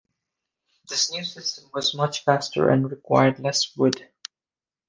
This 0.89 1.11
new 1.11 1.23
system 1.23 1.69
was 1.75 1.93
much 1.93 2.23
faster 2.23 2.71
and 2.71 2.89
required 2.89 3.37
less 3.39 3.77
wood. 3.77 4.09